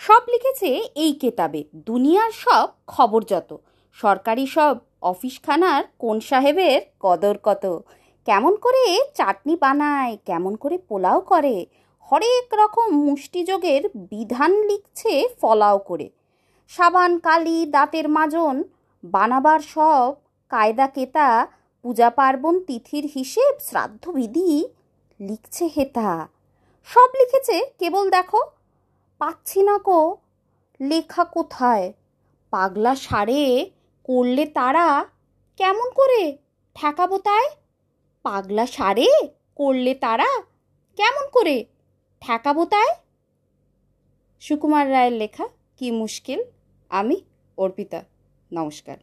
সব 0.00 0.22
লিখেছে 0.32 0.68
এই 1.04 1.12
কেতাবে, 1.12 1.60
দুনিয়ার 1.88 2.32
সব 2.44 2.68
খবর 2.86 3.20
যত। 3.24 3.50
সরকারি 3.98 4.44
সব 4.46 4.74
অফিসখানার 5.02 5.82
কোন 5.98 6.16
সাহেবের 6.20 6.80
কদর 7.00 7.36
কত। 7.42 7.64
কেমন 8.28 8.52
করে 8.56 8.84
চাটনি 9.14 9.54
বানায়, 9.56 10.14
কেমন 10.28 10.52
করে 10.56 10.76
পোলাও 10.88 11.20
করে, 11.20 11.56
হরেক 12.08 12.48
রকম 12.54 12.88
মুষ্টিযোগের 13.06 13.82
বিধান 14.10 14.52
লিখছে 14.70 15.12
ফলাও 15.40 15.78
করে। 15.78 16.06
সাবান, 16.72 17.12
কালি, 17.18 17.58
দাঁতের 17.66 18.06
মাজন, 18.08 18.56
বানাবার 19.04 19.60
সব 19.74 20.10
কায়দা 20.50 20.86
কেতা, 20.86 21.28
পূজা 21.84 22.08
পার্বণ 22.10 22.54
তিথির 22.68 23.04
হিসেব 23.14 23.52
শ্রাদ্ধবিধি 23.68 24.50
লিখছে 25.20 25.64
হেতা। 25.76 26.10
সব 26.88 27.08
লিখেছে, 27.20 27.56
কেবল 27.78 28.06
দেখো 28.10 28.40
পাচ্ছি 29.20 29.62
না 29.62 29.78
কো 29.78 30.16
লেখা 30.80 31.24
কোথায়? 31.24 31.92
পাগলা 32.50 32.94
সারে, 32.94 33.70
করলে 34.04 34.46
তারা। 34.46 35.04
কেমন 35.56 35.90
করে? 35.90 36.22
ঠেকাবো 36.74 37.18
তাই? 37.18 37.46
পাগলা 38.22 38.66
সারে, 38.66 39.08
করলে 39.56 39.94
তারা। 39.94 40.30
কেমন 40.96 41.24
করে? 41.32 41.56
ঠেকাবো 42.20 42.64
তাই? 42.64 42.90
সুকুমার 44.40 44.90
রায়ের 44.90 45.12
লেখা 45.12 45.48
কি 45.76 45.90
মুশকিল? 45.90 46.40
আমি 46.90 47.16
অর্পিতা, 47.56 48.00
নমস্কার। 48.52 48.96